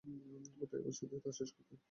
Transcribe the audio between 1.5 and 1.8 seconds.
কথা।